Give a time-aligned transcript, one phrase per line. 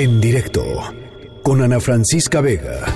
[0.00, 0.64] En directo
[1.42, 2.86] con Ana Francisca Vega.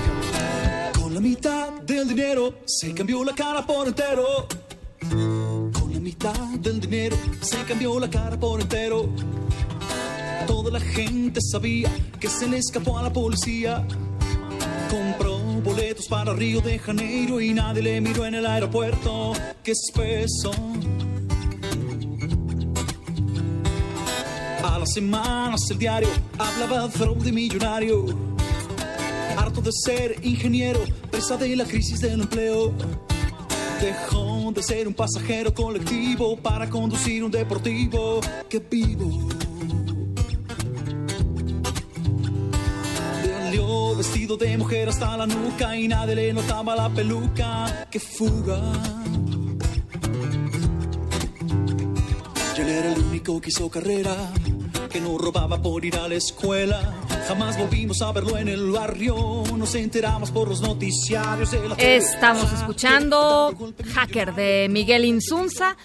[0.99, 4.47] Con la mitad del dinero se cambió la cara por entero.
[4.99, 9.07] Con la mitad del dinero se cambió la cara por entero.
[10.47, 13.85] Toda la gente sabía que se le escapó a la policía.
[14.89, 19.33] Compró boletos para Río de Janeiro y nadie le miró en el aeropuerto.
[19.61, 20.51] Qué espeso.
[24.85, 26.07] Las semanas el diario
[26.37, 28.05] hablaba de fraude millonario.
[29.35, 30.79] Harto de ser ingeniero,
[31.09, 32.71] presa de la crisis del empleo.
[33.81, 39.27] Dejó de ser un pasajero colectivo para conducir un deportivo que vivo.
[43.23, 47.87] Salió vestido de mujer hasta la nuca y nadie le notaba la peluca.
[47.89, 48.61] ¡Qué fuga!
[52.55, 54.15] Y él era el único que hizo carrera,
[54.95, 56.93] que no robaba por ir a la escuela.
[57.27, 62.53] Jamás volvimos a verlo en el barrio, nos enteramos por los noticiarios de la Estamos
[62.53, 65.75] escuchando Hacker de Miguel Insunza.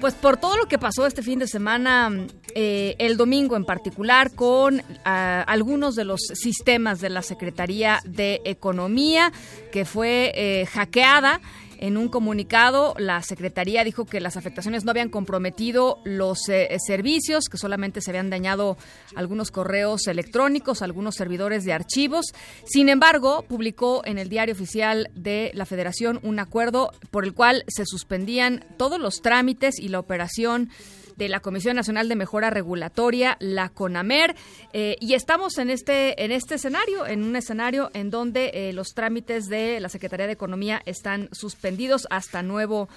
[0.00, 2.10] Pues por todo lo que pasó este fin de semana,
[2.54, 8.40] eh, el domingo en particular, con ah, algunos de los sistemas de la Secretaría de
[8.46, 9.30] Economía,
[9.72, 11.42] que fue eh, hackeada.
[11.82, 17.48] En un comunicado, la Secretaría dijo que las afectaciones no habían comprometido los eh, servicios,
[17.48, 18.76] que solamente se habían dañado
[19.16, 22.26] algunos correos electrónicos, algunos servidores de archivos.
[22.66, 27.64] Sin embargo, publicó en el diario oficial de la Federación un acuerdo por el cual
[27.66, 30.70] se suspendían todos los trámites y la operación
[31.16, 34.34] de la Comisión Nacional de Mejora Regulatoria, la CONAMER,
[34.72, 38.94] eh, y estamos en este en este escenario, en un escenario en donde eh, los
[38.94, 42.88] trámites de la Secretaría de Economía están suspendidos hasta nuevo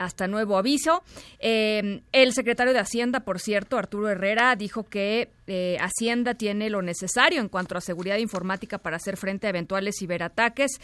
[0.00, 1.02] hasta nuevo aviso.
[1.38, 6.80] Eh, el secretario de Hacienda, por cierto, Arturo Herrera, dijo que eh, Hacienda tiene lo
[6.80, 10.80] necesario en cuanto a seguridad informática para hacer frente a eventuales ciberataques.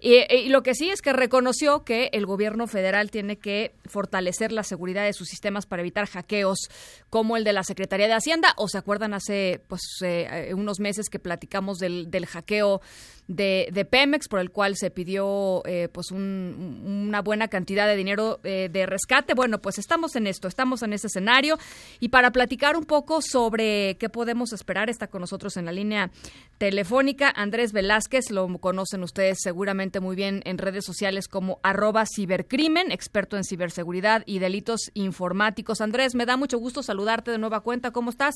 [0.00, 4.52] Y, y, lo que sí es que reconoció que el gobierno federal tiene que fortalecer
[4.52, 6.68] la seguridad de sus sistemas para evitar hackeos
[7.08, 8.52] como el de la Secretaría de Hacienda.
[8.56, 12.82] ¿O se acuerdan hace pues eh, unos meses que platicamos del, del hackeo
[13.28, 18.40] de, Pemex por el cual se pidió eh, pues un, una buena cantidad de dinero
[18.44, 19.34] eh, de rescate?
[19.34, 21.56] Bueno, pues estamos en esto, estamos en ese escenario.
[22.00, 26.10] Y para platicar un poco sobre qué podemos esperar, está con nosotros en la línea
[26.58, 32.90] telefónica Andrés Velázquez, lo conocen ustedes seguramente muy bien en redes sociales como arroba cibercrimen,
[32.90, 35.80] experto en ciberseguridad y delitos informáticos.
[35.80, 37.90] Andrés, me da mucho gusto saludarte de nueva cuenta.
[37.90, 38.34] ¿Cómo estás?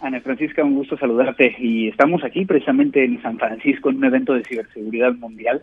[0.00, 1.54] Ana Francisca, un gusto saludarte.
[1.58, 5.62] Y estamos aquí precisamente en San Francisco en un evento de ciberseguridad mundial.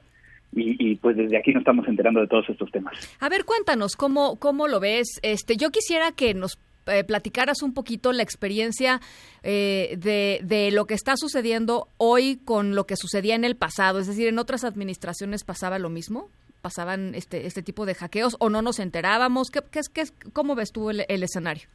[0.56, 2.94] Y, y, pues desde aquí nos estamos enterando de todos estos temas.
[3.20, 5.20] A ver, cuéntanos cómo cómo lo ves.
[5.22, 9.02] Este, yo quisiera que nos eh, platicaras un poquito la experiencia
[9.44, 14.00] eh, de, de, lo que está sucediendo hoy con lo que sucedía en el pasado.
[14.00, 16.30] Es decir, en otras administraciones pasaba lo mismo,
[16.62, 19.50] pasaban este este tipo de hackeos o no nos enterábamos.
[19.52, 21.68] ¿Qué, qué, qué cómo ves tú el, el escenario?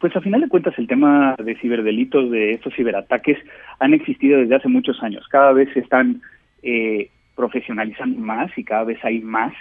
[0.00, 3.38] Pues a final de cuentas el tema de ciberdelitos, de estos ciberataques,
[3.78, 5.26] han existido desde hace muchos años.
[5.28, 6.22] Cada vez están
[6.62, 7.10] eh,
[7.40, 9.54] profesionalizando más y cada vez hay más,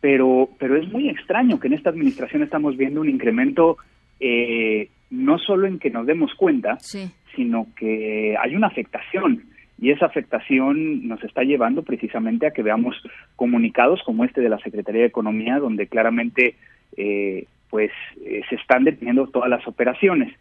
[0.00, 3.78] pero, pero es muy extraño que en esta administración estamos viendo un incremento
[4.20, 7.10] eh, no solo en que nos demos cuenta, sí.
[7.34, 9.42] sino que hay una afectación
[9.78, 12.94] y esa afectación nos está llevando precisamente a que veamos
[13.34, 16.54] comunicados como este de la Secretaría de Economía, donde claramente
[16.96, 17.90] eh, pues
[18.24, 20.32] eh, se están deteniendo todas las operaciones.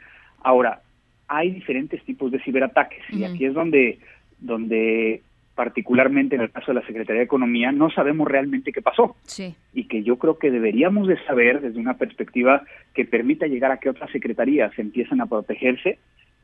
[0.44, 0.81] Ahora,
[1.28, 3.19] hay diferentes tipos de ciberataques uh -huh.
[3.19, 3.97] y aquí es donde,
[4.40, 5.22] donde
[5.55, 9.16] particularmente en el caso de la Secretaría de Economía, no sabemos realmente qué pasó.
[9.23, 9.55] Sí.
[9.73, 13.77] Y que yo creo que deberíamos de saber desde una perspectiva que permita llegar a
[13.77, 15.97] que otras secretarías empiecen a protegerse,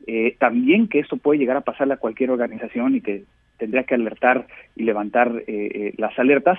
[0.06, 3.24] eh, también que esto puede llegar a pasarle a cualquier organización y que
[3.58, 6.58] tendría que alertar y levantar eh, eh, las alertas.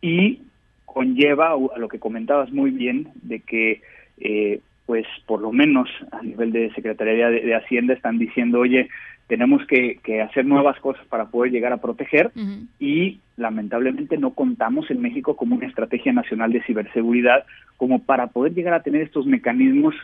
[0.00, 0.40] Y
[0.84, 3.82] conlleva a lo que comentabas muy bien de que
[4.18, 8.88] eh, pues por lo menos a nivel de Secretaría de, de Hacienda están diciendo oye
[9.26, 12.66] tenemos que, que, hacer nuevas cosas para poder llegar a proteger uh -huh.
[12.78, 17.44] y lamentablemente no contamos en México como una estrategia nacional de ciberseguridad
[17.76, 19.94] como para poder llegar a tener estos mecanismos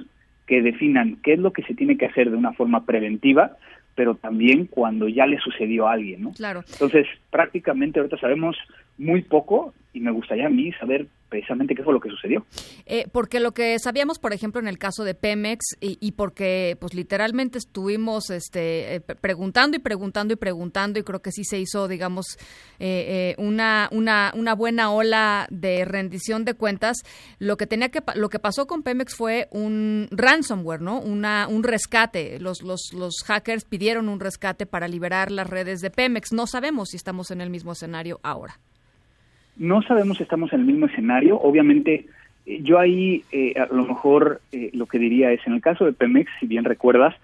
[0.46, 3.56] que definan qué es lo que se tiene que hacer de una forma preventiva
[3.94, 6.32] pero también cuando ya le sucedió a alguien, ¿no?
[6.32, 6.64] Claro.
[6.72, 8.56] Entonces, prácticamente ahorita sabemos
[8.98, 12.44] muy poco y me gustaría a mí saber precisamente qué fue lo que sucedió.
[12.84, 16.92] Eh, porque lo que sabíamos, por ejemplo, en el caso de Pemex y, porque pues
[16.92, 21.88] literalmente estuvimos este, eh, preguntando y preguntando y preguntando y creo que sí se hizo,
[21.88, 22.38] digamos,
[22.78, 26.98] eh, una, una, una buena ola de rendición de cuentas.
[27.38, 31.00] Lo que tenía que lo que pasó con Pemex fue un ransomware, ¿no?
[31.00, 32.40] Una, un rescate.
[32.40, 36.32] Los, los, los hackers pidieron un rescate para liberar las redes de Pemex.
[36.32, 38.58] No sabemos si estamos en el mismo escenario ahora.
[39.62, 41.38] No sabemos si estamos en el mismo escenario.
[41.38, 42.06] Obviamente,
[42.46, 45.84] eh, yo ahí eh, a lo mejor eh, lo que diría es, en el caso
[45.84, 47.14] de Pemex, si bien recuerdas,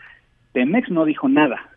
[0.53, 1.69] Pemex no dijo nada.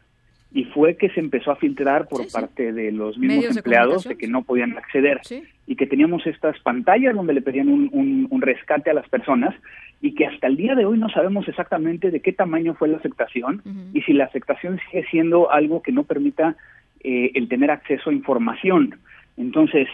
[0.54, 4.28] Y fue que se empezó a filtrar por parte de los mismos empleados de, que
[4.28, 5.22] no podían acceder.
[5.66, 9.56] Y que teníamos estas pantallas donde le pedían un, un, rescate a las personas.
[10.00, 12.98] Y que hasta el día de hoy no sabemos exactamente de qué tamaño fue la
[12.98, 13.64] afectación.
[13.94, 16.56] Y si la afectación sigue siendo algo que no permita
[17.02, 19.00] el tener acceso a información.
[19.38, 19.88] Entonces,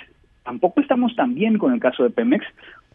[0.47, 2.45] Tampoco estamos tan bien con el caso de Pemex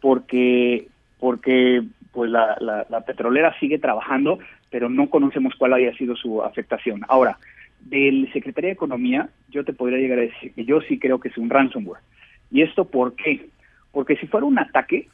[0.00, 0.86] porque
[1.20, 2.56] porque pues la,
[2.88, 4.38] la, petrolera sigue trabajando,
[4.70, 7.02] pero no conocemos cuál haya sido su afectación.
[7.08, 7.36] Ahora,
[7.78, 11.28] del Secretaría de Economía, yo te podría llegar a decir que yo sí creo que
[11.28, 12.00] es un ransomware.
[12.50, 13.50] ¿Y esto por qué?
[13.90, 15.08] Porque si fuera un ataque,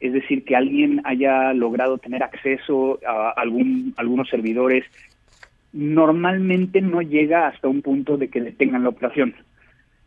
[0.00, 4.86] es decir, que alguien haya logrado tener acceso a algún, algunos servidores,
[5.74, 9.34] normalmente no llega hasta un punto de que detengan la operación.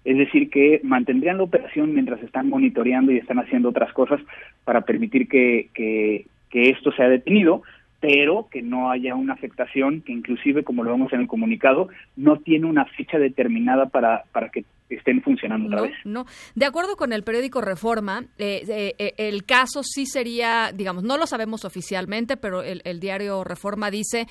[0.05, 4.21] Es decir, que mantendrían la operación mientras están monitoreando y están haciendo otras cosas
[4.63, 7.63] para permitir que, que, que esto sea detenido,
[8.05, 12.37] pero que no haya una afectación que inclusive, como lo vemos en el comunicado, no
[12.37, 15.93] tiene una fecha determinada para, para que estén funcionando otra vez.
[16.03, 21.03] No, de acuerdo con el periódico Reforma, eh, eh, eh, el caso sí sería, digamos,
[21.03, 24.27] no lo sabemos oficialmente, pero el, diario Reforma dice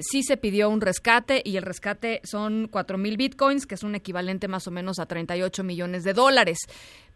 [0.00, 3.94] sí se pidió un rescate y el rescate son cuatro mil bitcoins, que es un
[3.94, 6.58] equivalente más o menos a 38 millones de dólares.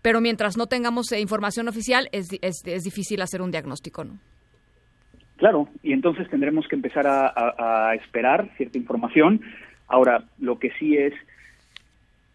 [0.02, 4.20] Pero mientras no tengamos información oficial, es, es, es difícil hacer un diagnóstico, ¿no?
[5.36, 9.42] Claro, y entonces tendremos que empezar a, esperar cierta información.
[9.86, 11.12] Ahora, lo que sí es,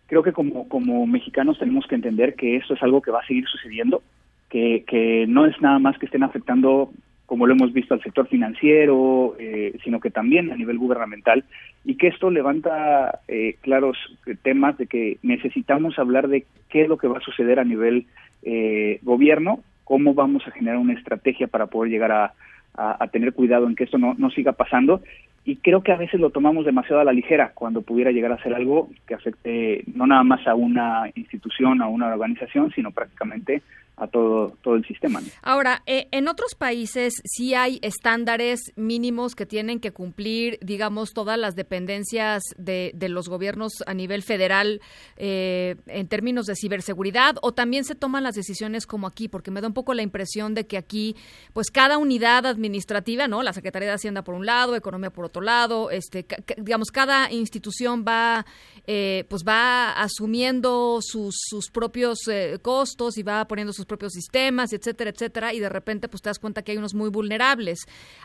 [0.07, 3.25] creo que como, como mexicanos tenemos que entender que esto es algo que va a
[3.25, 4.03] seguir sucediendo,
[4.49, 6.91] que, que no es nada más que estén afectando,
[7.25, 11.43] como lo hemos visto, al sector financiero, eh, sino que también a nivel gubernamental,
[11.83, 13.97] y que esto levanta eh, claros
[14.43, 18.05] temas de que necesitamos hablar de qué es lo que va a suceder a nivel
[18.43, 22.33] eh, gobierno, cómo vamos a generar una estrategia para poder llegar a
[22.75, 25.01] a, tener cuidado en que esto no, no siga pasando.
[25.43, 28.41] Y creo que a veces lo tomamos demasiado a la ligera cuando pudiera llegar a
[28.43, 33.63] ser algo que afecte no nada más a una institución, a una organización, sino prácticamente
[34.01, 35.21] a todo, todo el sistema.
[35.43, 41.37] Ahora, eh, en otros países sí hay estándares mínimos que tienen que cumplir, digamos, todas
[41.37, 44.81] las dependencias de, los gobiernos a nivel federal
[45.17, 49.61] eh, en términos de ciberseguridad o también se toman las decisiones como aquí, porque me
[49.61, 51.15] da un poco la impresión de que aquí,
[51.53, 53.43] pues cada unidad administrativa, ¿no?
[53.43, 56.25] La Secretaría de Hacienda por un lado, Economía por otro lado, este,
[56.57, 58.47] digamos, cada institución va,
[58.87, 62.17] eh, pues va asumiendo sus, sus propios
[62.63, 66.39] costos y va poniendo sus propios sistemas, etcétera, etcétera, y de repente pues te das
[66.39, 67.79] cuenta que hay unos muy vulnerables.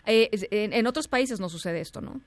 [0.06, 2.20] Eh, en, otros países no sucede esto, ¿no?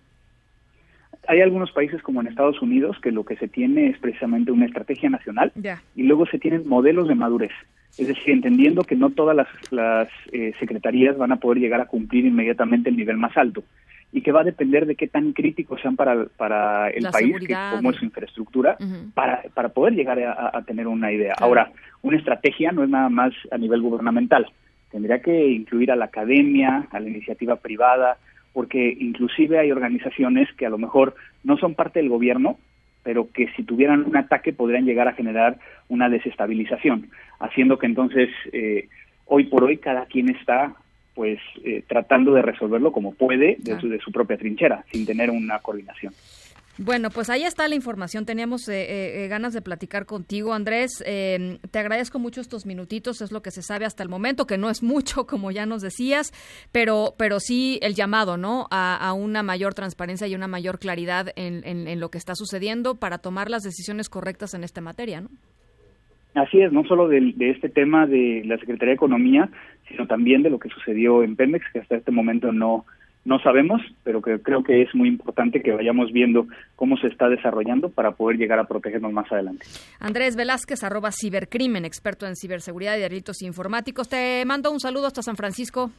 [1.27, 4.65] Hay algunos países como en Estados Unidos que lo que se tiene es precisamente una
[4.65, 5.53] estrategia nacional
[5.95, 7.51] y luego se tienen modelos de madurez.
[7.97, 11.85] Es decir, entendiendo que no todas las, las eh, secretarías van a poder llegar a
[11.85, 13.63] cumplir inmediatamente el nivel más alto
[14.11, 17.55] y que va a depender de qué tan críticos sean para, para el país, que,
[17.75, 18.77] como es su infraestructura,
[19.13, 21.35] para, para poder llegar a, tener una idea.
[21.39, 21.71] Ahora,
[22.01, 24.47] una estrategia no es nada más a nivel gubernamental,
[24.91, 28.17] tendría que incluir a la academia, a la iniciativa privada,
[28.53, 32.57] porque inclusive hay organizaciones que a lo mejor no son parte del gobierno,
[33.03, 35.57] pero que si tuvieran un ataque podrían llegar a generar
[35.87, 38.87] una desestabilización, haciendo que entonces eh,
[39.25, 40.73] hoy por hoy cada quien está
[41.19, 45.29] pues eh, tratando de resolverlo como puede de, su, de su propia trinchera, sin tener
[45.29, 46.13] una coordinación.
[46.77, 48.25] Bueno, pues ahí está la información.
[48.25, 51.03] Teníamos eh, eh, ganas de platicar contigo, Andrés.
[51.05, 53.19] Em, te agradezco mucho estos minutitos.
[53.19, 55.81] Es lo que se sabe hasta el momento, que no es mucho, como ya nos
[55.81, 56.31] decías,
[56.71, 58.67] pero, pero sí el llamado, ¿no?
[58.71, 63.17] A, una mayor transparencia y una mayor claridad en, en, lo que está sucediendo para
[63.17, 65.31] tomar las decisiones correctas en esta materia, ¿no?
[66.35, 69.49] Así es, no solo de, este tema de la Secretaría de Economía,
[69.87, 72.85] sino también de lo que sucedió en Pemex, que hasta este momento no,
[73.25, 77.29] no sabemos, pero que creo que es muy importante que vayamos viendo cómo se está
[77.29, 79.65] desarrollando para poder llegar a protegernos más adelante.
[79.99, 84.07] Andrés Velázquez, arroba cibercrimen, experto en ciberseguridad y delitos informáticos.
[84.07, 85.91] Te mando un saludo hasta San Francisco.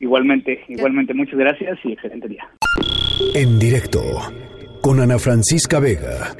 [0.00, 2.46] Igualmente, igualmente, muchas gracias y excelente día.
[3.34, 4.00] En directo,
[4.80, 6.34] con Ana Francisca Vega.